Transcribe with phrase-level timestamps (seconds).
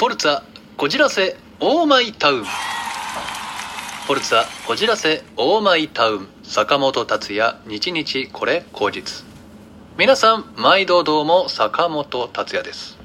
[0.00, 0.42] フォルツァ
[0.78, 2.44] こじらせオーマイタウン。
[2.44, 6.28] フォルツァこじらせオーマイタウン。
[6.42, 9.26] 坂本達也日日これ口実。
[9.98, 12.96] 皆さん毎度どうも坂本達也です。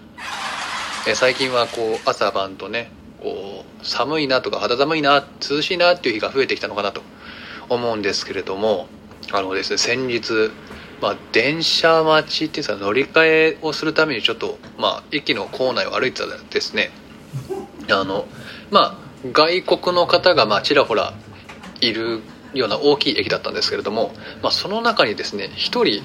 [1.05, 2.91] え最近はこう朝晩とね
[3.21, 7.01] こう寒いなとか肌寒いな涼しいなっていう日が増えてきたのかなと
[7.67, 8.87] 思うんですけれども
[9.33, 10.49] あのですね先日
[11.01, 16.91] まあ、電車待ちっていうか乗り換えをするためにちょっと、まあ、駅の構内を歩いてたらですね。
[17.91, 18.25] あの
[18.71, 21.13] まあ外国の方がまあちらほら
[21.81, 22.21] いる
[22.53, 26.01] ような大きい駅だったんですけれども、まあ、その中にですね一人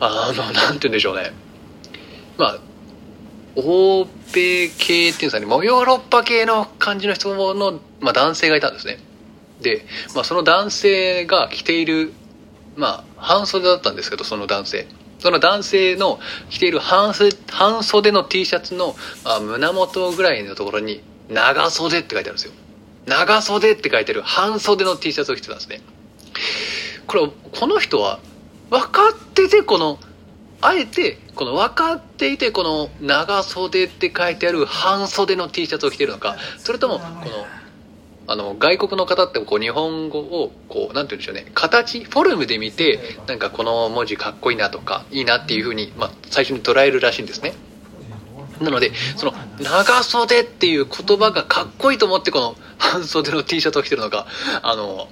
[0.00, 1.32] あのなんて言うんでしょうね。
[2.38, 2.58] まあ
[3.56, 8.98] 欧米系っていうんですかねもうヨーロッパ系の感じの人の、まあ、男性がいたんですね。
[9.60, 12.12] で、まあ、その男性が着ている
[12.76, 14.86] まあ半袖だったんですけどその男性。
[15.18, 22.52] その男性の着ている半袖半袖の T シャツの、まあ、胸元ぐらいのところに長袖って書いてあるんですよ。
[23.06, 25.82] 長袖って書いてる半袖の T シャツを着てたんですね。
[27.06, 28.20] これこの人は
[28.70, 29.98] 分かっててこの
[30.62, 37.46] あえてこの分かっていてこの長袖って書いてある半袖の T シャツを着てるのかそれともこの
[38.30, 41.50] あの外国の方ってこう日本語をこうなんて言うんでしょうね。
[41.52, 47.54] 形フォルムで見てなんかこの文字かっこいいなとかいいなっていうふうに、まあ、最初に捉えるらしいんですね。
[48.60, 54.28] なのでその長袖っていう言葉がかっこいいと思ってこの半袖の T シャツを着てるのか
[54.62, 55.08] あの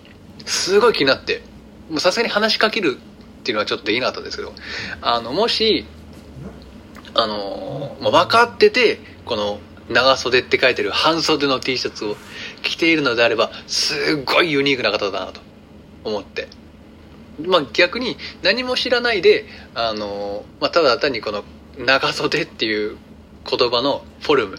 [0.46, 1.42] すごい気になって
[1.90, 2.98] もうさすがに話しかける
[3.40, 4.52] っていうのはちょっとできなかったんですけど
[5.00, 5.86] あのもし
[7.14, 12.16] あの、まあ、分かっててこの長袖って書いてる半袖の T シャツを
[12.62, 15.40] 着ているのであればすごいユニークな方だなと
[16.04, 16.48] 思って。
[17.46, 21.44] まあ逆に何も知らないであの、まあ、ただ単にこの
[21.78, 22.96] 長袖っていう
[23.48, 24.58] 言葉のフォルム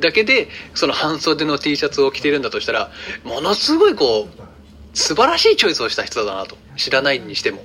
[0.00, 2.90] だけでその半袖の T シャツを着てるんだとしたら
[3.24, 7.62] ものすごいこう素晴らしいチョイスをした人だなと知らないにしてもっ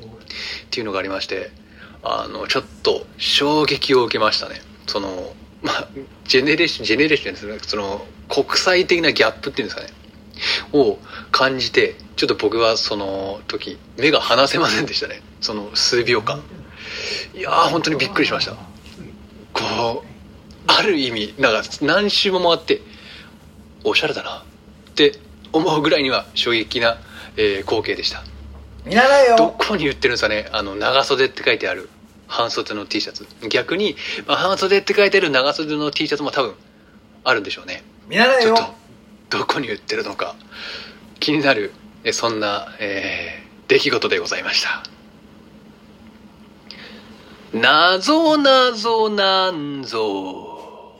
[0.71, 1.51] ていうのがありまして
[2.03, 4.61] あのちょっと衝撃を受けましたね。
[4.85, 5.33] その
[5.67, 5.87] まあ
[6.25, 9.89] ジェネレーションジェネレーションですねその国際的なギャップっていうんですかね。
[10.71, 10.99] を
[11.31, 15.21] 感じてちょっと僕はその時目が離せませんでしたね。
[15.41, 16.41] その数秒間。
[17.35, 18.53] いやー本当にびっくりしました。
[19.53, 20.07] こう
[20.67, 22.81] ある意味なんか何周も回って
[23.83, 24.43] おしゃれだな。
[24.91, 25.13] って
[25.53, 26.97] 思うぐらいには衝撃な、
[27.35, 28.23] えー光景でした。
[28.85, 30.47] 見習えどよこに売ってるんですかね。
[30.51, 31.89] あの長袖って書いてある
[32.27, 33.25] 半袖の T シャツ。
[33.49, 33.95] 逆に、
[34.27, 36.55] まあ、半袖って書いてある長袖の T シャツも多分
[37.23, 37.83] あるんでしょうね。
[38.07, 38.55] 見習えよ。
[38.55, 38.73] ちょっ
[39.29, 40.35] とどこに売ってるのか。
[41.19, 41.71] 気になる
[42.03, 44.81] えそんな、えー出来事でございました。
[47.51, 50.95] なぞなぞなんぞ。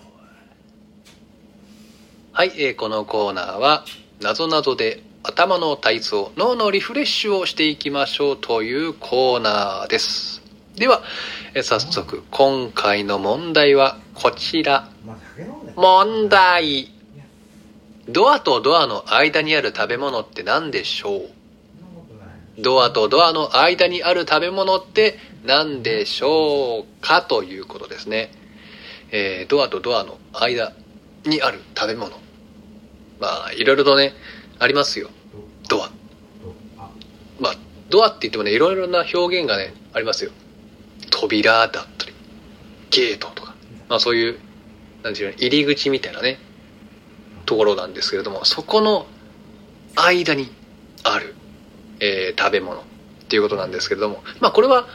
[2.33, 3.85] はい、えーこのコーナーは
[4.21, 10.36] なぞなぞで頭の体操脳のリフレッシュをしていきましょうというコーナーです
[10.77, 11.01] では
[11.55, 14.87] えー早速今回の問題はこちら。
[15.75, 16.91] 問題。
[18.07, 22.61] ドアとドアの間にある食べ物って何でしょう？
[22.61, 27.23] ドアとドアの間にある食べ物って何でしょうか？
[27.23, 28.31] ということですね、
[29.11, 30.73] えードアとドアの間
[31.25, 32.11] にある食べ物。
[33.19, 34.13] まあいろいろとね
[34.59, 35.09] ありますよ。
[35.69, 35.89] ドア。
[37.39, 37.55] まあ
[37.89, 40.29] ドアって言ってもねいろいろな表現がねありますよ
[41.19, 42.13] 扉だったり
[42.91, 43.55] ゲートとか
[43.89, 44.39] まあそういう
[45.03, 46.37] なんていうの入り口みたいなね
[47.45, 49.07] ところなんですけれどもそこの
[49.95, 50.51] 間に
[51.03, 51.33] ある、
[51.99, 52.83] えー食べ物っ
[53.29, 54.85] ていうことなんですけれどもまあこれは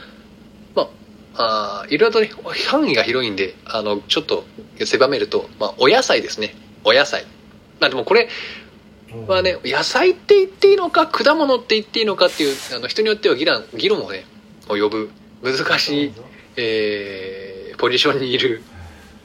[0.75, 0.89] ま
[1.35, 2.31] ああーいろいろとね
[2.69, 4.45] 範囲が広いんであのちょっと
[4.85, 6.55] 狭めると、まあ、お野菜ですね。
[6.85, 7.25] お野菜。
[7.79, 8.29] まあでもこれ
[9.27, 14.25] はね野菜って言っていいのか果物って言っていいのかっていうあの人によっては議論議論をね
[14.69, 15.11] を呼ぶ
[15.43, 16.13] 難しい、
[16.55, 18.63] えーポジションにいる、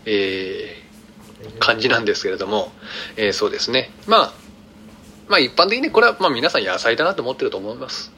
[0.05, 2.73] えー感じなんですけれども、
[3.17, 3.91] えーそうですね。
[4.07, 4.33] まあ
[5.29, 8.13] まあ一般的にこれはまあ皆さん野菜だなと思ってると思います。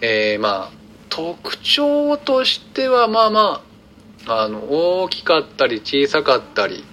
[0.00, 3.62] えーまあ特徴としてはまあま
[4.26, 4.64] ああの
[5.02, 6.84] 大きかったり小さかったり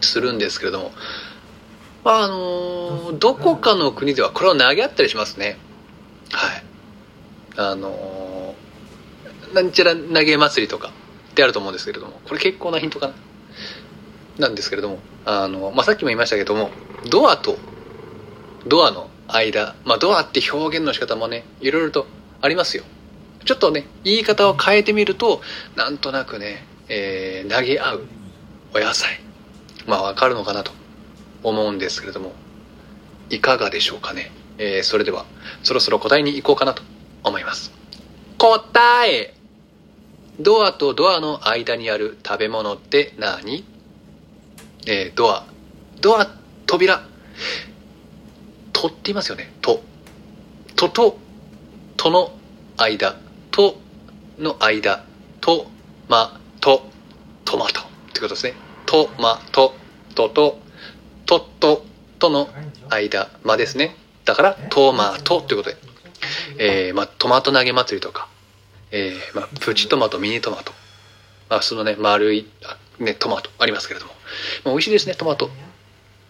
[0.00, 0.92] するんですけれども
[2.02, 5.58] まああのどこかの国ではこれを投げ合ったりしますね。
[6.32, 6.64] はい。
[7.56, 8.23] あの
[9.54, 10.92] なんちゃら投げ祭りとか
[11.30, 13.14] ってあると思うんですけれどもこれ結構なヒントかな？
[14.38, 16.70] なんですけれどもあの、まあ、さっきも言いましたけども
[17.08, 17.56] ドアと
[18.66, 22.06] ドアの間、まあ、ドアって表現の仕方もねいろいろと
[22.40, 22.84] ありますよ
[23.44, 25.40] ちょっとね言い方を変えてみると
[25.76, 28.06] なんとなくね、えー投げ合う
[28.74, 29.20] お野菜
[29.86, 30.72] まあわかるのかなと
[31.42, 32.32] 思うんですけれども、
[33.28, 34.32] いかがでしょうかね？
[34.56, 35.26] えー、それでは、
[35.62, 36.82] そろそろ答えに行こうかなと
[37.22, 37.70] 思います。
[38.38, 39.34] 答え
[40.40, 43.64] ドアとドアの間にある食べ物って何？
[44.86, 45.46] えー、ドア。
[46.00, 46.28] ドア、
[46.66, 47.02] 扉。
[48.72, 49.52] とって言いますよね。
[49.62, 49.82] と。
[50.76, 51.18] とと、
[51.96, 52.32] との
[52.76, 53.16] 間。
[53.50, 53.76] と
[54.38, 55.04] の間。
[55.40, 55.66] と、
[56.08, 56.84] ま、と、
[57.44, 57.80] トマト。
[57.80, 58.54] ってことですね。
[58.86, 59.74] トマト、
[60.14, 60.58] とと、
[61.26, 61.84] とと、
[62.18, 62.48] との
[62.90, 63.96] 間、まですね。
[64.24, 65.76] だから、トマトってことで。
[66.58, 68.28] えー、ま、トマト投げ祭りとか、
[68.96, 70.72] えー、まあ、プチトマト、ミニトマト。
[71.50, 72.46] まあ、そのね、丸い、
[73.00, 74.12] ね、トマトありますけれども。
[74.64, 75.50] まあ、美味しいですね、トマト。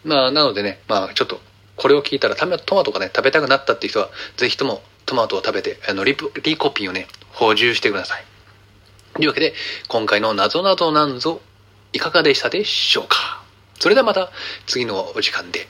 [0.02, 1.40] まあ、なのでね、まあ、ちょっと、
[1.76, 4.08] これを聞いたら、トマトがね、食べたくなったっていう人は、
[4.38, 8.24] ぜひともトマトを食べて、あのリプ、リコピンをね、補充してください。
[9.14, 9.52] というわけで、
[9.88, 11.42] 今回の謎なぞなんぞ、
[11.92, 13.42] いかがでしたでしょうか
[13.78, 14.30] それではまた、
[14.66, 15.68] 次のお時間で。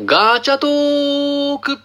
[0.00, 1.78] ガチャトーク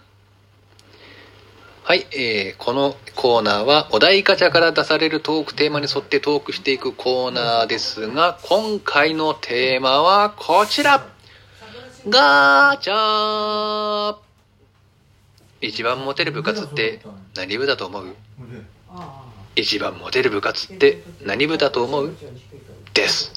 [1.88, 11.08] はい、えー、このコーナーはお題ガチャから出されるトークテーマに沿ってトークしていくコーナーですが、今回のテーマはこちら。
[12.06, 14.16] ガチャ
[15.62, 17.00] 一番モテる部活って
[17.34, 18.14] 何部だと思う？
[19.56, 22.14] 一番モテる部活って何部だと思う？
[22.92, 23.32] です。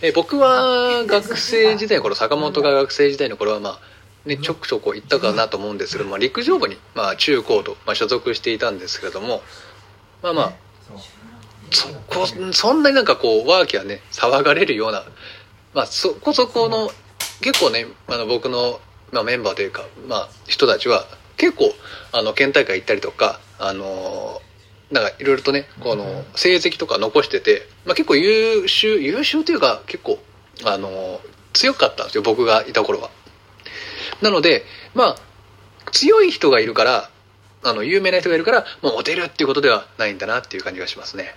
[0.00, 3.78] え僕は学生時代の頃、坂本が学生時代の頃はまあ、
[4.26, 9.42] ね、ちょくちょく行ったかなと思うんですけど、まあ、陸上部に、まあ、中高と、まあ、所属していたんですけれども、
[10.22, 10.52] まあまあ、
[11.70, 15.04] そこ、そんなになんかこう、ワーキャーね、騒がれるような、
[15.74, 16.90] まあ、そこそこの、
[17.40, 18.80] 結構ね、あの、僕の、
[19.12, 21.06] まあ、メンバーというか、まあ、人たちは、
[21.36, 21.74] 結構、
[22.12, 24.40] あの、県大会行ったりとか、あの
[24.90, 30.18] なんかいろいろとね、この、成績とか残してて、まあ結構優秀、優秀というか結構、
[30.64, 31.20] あの、
[31.52, 33.10] 強かったんですよ、僕がいた頃は。
[34.20, 34.64] なので、
[34.94, 35.16] まあ、
[35.92, 37.10] 強い人がいるから、
[37.62, 41.34] あの、有名な人がいるから、もうモテるっていうことではないんだなっていう感じがしますね。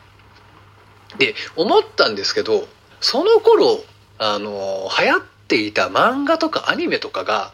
[1.18, 2.68] で、思ったんですけど、
[3.00, 3.84] その頃、
[4.18, 7.54] あの、流行っていた漫画とかアニメとかが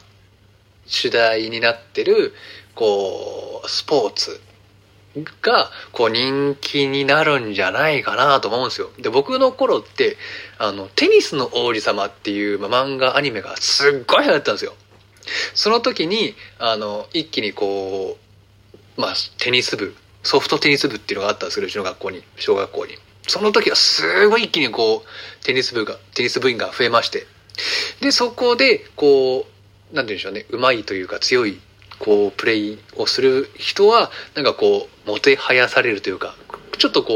[0.88, 2.34] 主題になってる、
[2.76, 4.42] こう、スポーツ
[5.42, 8.90] が、こう人気になるんじゃないかなと思うんですよ。
[8.98, 10.18] で、僕の頃って、
[10.58, 14.74] あの、テニスの王子様っていう、ま、漫画、アニメがすっごい流行ったんですよ。
[15.54, 18.18] その時に、あの、一気にこ
[18.98, 22.98] う、まあ、テニス部、ソフトテニス部っていうのがあったんですけど、うちの学校に、小学校に。
[23.28, 27.26] その時はすごい一気にこう、テニス部が、テニス部員が増えまして。
[28.02, 29.54] で、そこで、こう、
[29.96, 31.62] なんて言うんでしょうね、うまいというか強い
[32.00, 36.36] こうプレイをする人はなんかこうもてはやされるというか
[36.80, 37.14] ちょっとこ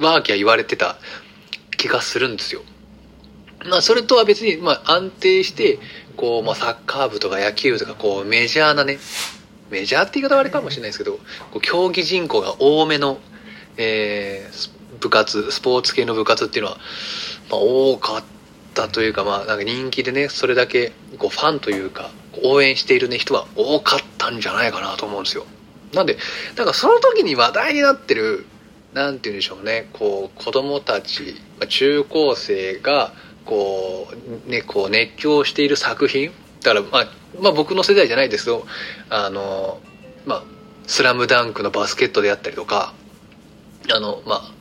[0.00, 0.96] うワーキャー言われてた
[1.76, 2.62] 気がするんですよ。
[3.68, 5.78] まあそれとは別にまあ安定して
[6.16, 8.98] こうまあサッカー部とか野球部とかこうメジャーなね
[9.70, 11.18] メジャーって言い方はあれかもしれないですけど
[11.50, 13.18] こう競技人口が多めの、
[13.76, 16.78] えー、部活スポーツ系の部活っていうのは、
[17.50, 18.24] まあ、多かっ
[18.74, 22.10] たというかまあなんか人気でねそれだけこうファンというか
[22.42, 25.46] 応援しているね人は多かったんじゃないかなと思うんですよ。
[25.94, 26.18] なんで、
[26.56, 28.46] なんかその時に話題になってる、
[28.92, 33.12] なんて言うんでしょうね、こう、子供たち、まあ中高生が、
[33.44, 34.08] こ
[34.46, 36.32] う、ね、こう熱狂している作品？
[36.62, 37.06] だから、まあ、
[37.40, 38.66] まあ僕の世代じゃないですけど、
[39.10, 39.80] あの、
[40.26, 40.44] まあ、
[40.86, 42.94] スラムダンクのバスケットであったりとか、
[43.94, 44.52] あの、まあ、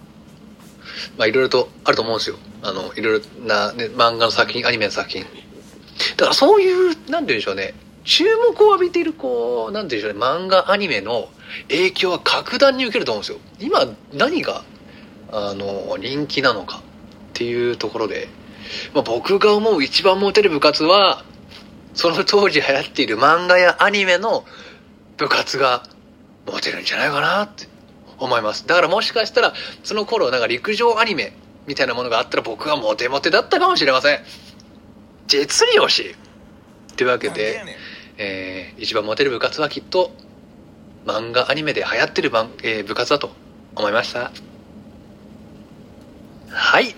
[1.17, 2.37] まあいろいろとあると思うんですよ。
[2.61, 5.23] あの、いろいろな、ね、漫画の作品、アニメの作品。
[5.23, 7.73] だからそういう、なんて言うんでしょうね、
[8.03, 11.29] 注目を浴びている、こう、なんて言うんでしょうね、漫画、アニメの
[11.69, 13.39] 影響は格段に受けると思うんですよ。
[13.59, 14.63] 今、何が、
[15.31, 16.81] あの、人気なのかっ
[17.33, 18.27] ていうところで、
[18.93, 21.23] まあ、僕が思う一番モテる部活は、
[21.93, 24.45] その当時流行っている漫画やアニメの
[25.17, 25.83] 部活が
[26.47, 27.67] モテるんじゃないかなって
[28.19, 28.67] 思います。
[28.67, 29.53] だからもしかしたら、
[29.83, 31.33] その頃、なんか陸上アニメ
[31.67, 34.19] みたいなものがあったら僕はモテモテだったかもしれません。
[35.27, 36.15] 実に惜しい。
[36.95, 37.63] というわけで、
[38.17, 40.11] えー、一番モテる部活はきっと
[41.05, 43.31] 漫画アニメで流行ってる番、えー部活だと
[43.75, 44.31] 思いました。
[46.55, 46.95] はい、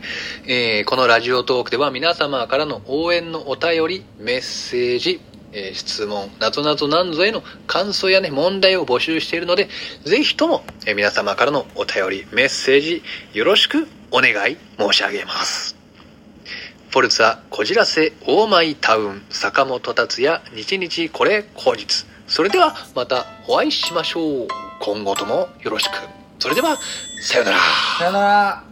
[0.48, 5.22] えーこのラジオトークでは皆様からの応援のお便り、メッセージ、
[5.54, 9.70] えー質問、なぞなぞなんぞへの感想やね、問題を募集しているので、
[10.04, 13.02] ぜひとも、えー皆様からのお便り、メッセージ、
[13.34, 15.78] よろしくお願い申し上げます。
[16.90, 22.06] フォルツァ、こじらせ、オーマイタウン、坂本達也、日々これ後日。
[22.28, 24.48] それではまたお会いしましょう。
[24.82, 25.94] 今後ともよろしく。
[26.40, 26.78] それでは、
[27.22, 27.58] さよなら。
[28.00, 28.65] さよなら